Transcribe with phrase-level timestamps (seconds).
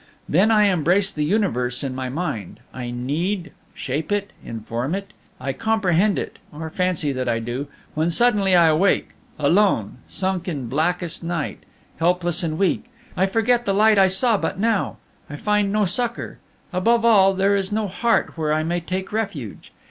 [0.27, 5.53] Then I embrace the universe in my mind, I knead, shape it, inform it, I
[5.53, 11.23] comprehend it or fancy that I do; then suddenly I awake alone, sunk in blackest
[11.23, 11.59] night,
[11.97, 12.85] helpless and weak;
[13.15, 14.97] I forget the light I saw but now,
[15.29, 16.39] I find no succor;
[16.73, 19.71] above all, there is no heart where I may take refuge.